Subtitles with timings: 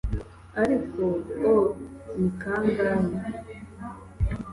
[0.61, 1.01] Ariko
[1.51, 1.53] O
[2.17, 3.09] ni kangahe